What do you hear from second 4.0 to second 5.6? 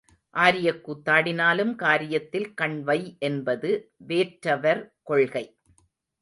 வேற்றவர் கொள்கை.